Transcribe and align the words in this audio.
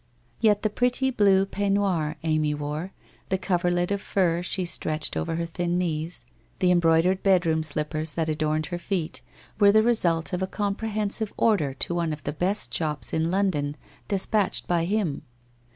Yet 0.39 0.63
the 0.63 0.71
pretty 0.71 1.11
blue 1.11 1.45
peignoir 1.45 2.15
Amy 2.23 2.55
wore, 2.55 2.91
the 3.29 3.37
coverlid 3.37 3.91
of 3.91 4.01
fur 4.01 4.41
she 4.41 4.65
stretched 4.65 5.15
over 5.15 5.35
her 5.35 5.45
thin 5.45 5.77
knees, 5.77 6.25
the 6.57 6.71
embroidered 6.71 7.21
bedroom 7.21 7.61
slippers 7.61 8.15
that 8.15 8.27
adorned 8.27 8.65
her 8.73 8.79
feet 8.79 9.21
were 9.59 9.71
the 9.71 9.83
result 9.83 10.33
of 10.33 10.41
a 10.41 10.47
comprehensive 10.47 11.31
order 11.37 11.75
to 11.75 11.93
one 11.93 12.13
of 12.13 12.23
the 12.23 12.33
best 12.33 12.73
shops 12.73 13.13
in 13.13 13.29
London 13.29 13.77
despatched 14.07 14.65
by 14.65 14.85
him. 14.85 15.21